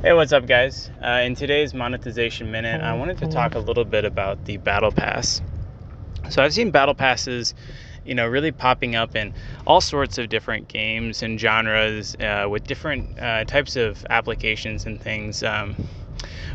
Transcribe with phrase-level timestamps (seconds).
[0.00, 0.92] Hey, what's up, guys?
[1.02, 4.92] Uh, in today's monetization minute, I wanted to talk a little bit about the battle
[4.92, 5.42] pass.
[6.30, 7.52] So I've seen battle passes,
[8.04, 9.34] you know, really popping up in
[9.66, 15.00] all sorts of different games and genres uh, with different uh, types of applications and
[15.00, 15.42] things.
[15.42, 15.74] Um,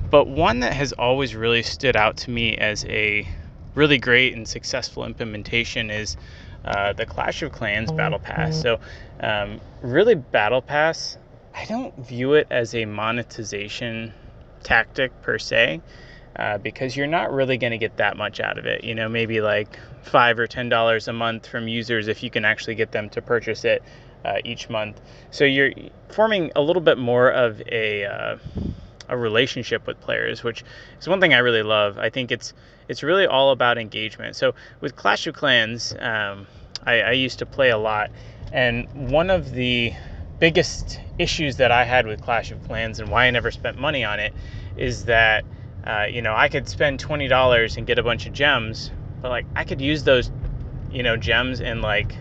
[0.10, 3.28] but one that has always really stood out to me as a
[3.75, 6.16] really great and successful implementation is
[6.64, 8.55] uh, the Clash of Clans Battle Pass.
[8.55, 8.80] So,
[9.20, 11.18] um, really, Battle Pass
[11.54, 14.13] I don't view it as a monetization
[14.63, 15.81] tactic per se.
[16.35, 18.84] Uh, because you're not really going to get that much out of it.
[18.84, 22.44] You know, maybe like five or ten dollars a month from users if you can
[22.44, 23.84] actually get them to purchase it
[24.25, 24.99] uh, each month.
[25.30, 25.71] So you're
[26.09, 28.38] forming a little bit more of a uh,
[29.09, 30.63] a relationship with players, which
[30.99, 31.99] is one thing I really love.
[31.99, 32.53] I think it's
[32.88, 34.35] it's really all about engagement.
[34.35, 36.47] So with Clash of Clans, um,
[36.83, 38.09] I, I used to play a lot,
[38.52, 39.94] and one of the
[40.43, 44.03] biggest issues that I had with Clash of Clans and why I never spent money
[44.03, 44.33] on it
[44.75, 45.45] is that
[45.88, 48.91] uh, you know I could spend twenty dollars and get a bunch of gems,
[49.22, 50.33] but like I could use those
[50.91, 52.17] you know gems in like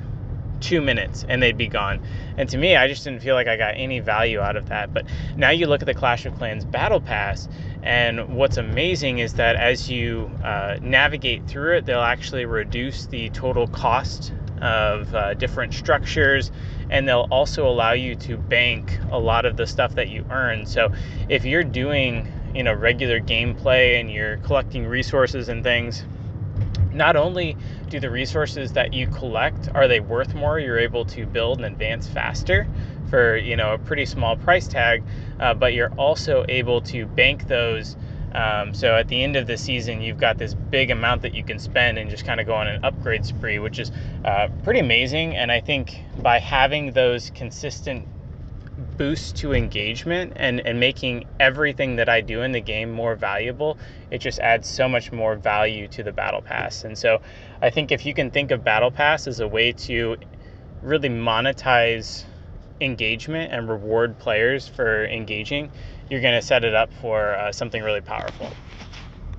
[0.61, 2.01] two minutes and they'd be gone.
[2.37, 4.95] And to me, I just didn't feel like I got any value out of that.
[4.95, 5.05] But
[5.37, 7.49] now you look at the Clash of Clans Battle Pass,
[7.83, 13.31] and what's amazing is that as you uh, navigate through it, they'll actually reduce the
[13.31, 14.33] total cost
[14.63, 16.51] of uh, different structures
[16.89, 20.65] and they'll also allow you to bank a lot of the stuff that you earn.
[20.67, 20.93] So
[21.29, 26.05] if you're doing you know regular gameplay and you're collecting resources and things
[26.93, 27.57] not only
[27.89, 30.59] do the resources that you collect are they worth more?
[30.59, 32.69] You're able to build and advance faster
[33.07, 35.03] for you know a pretty small price tag
[35.41, 37.97] uh, but you're also able to bank those
[38.35, 41.45] um, so at the end of the season, you've got this big amount that you
[41.45, 43.93] can spend and just kind of go on an upgrade spree, which is
[44.25, 45.37] uh, pretty amazing.
[45.37, 48.07] And I think by having those consistent
[48.97, 53.79] boosts to engagement and, and making everything that I do in the game more valuable,
[54.11, 56.85] it just adds so much more value to the Battle Pass.
[56.85, 57.21] And so
[57.61, 60.17] I think if you can think of Battle Pass as a way to
[60.83, 62.25] really monetize
[62.81, 65.71] engagement and reward players for engaging,
[66.09, 68.51] you're going to set it up for uh, something really powerful.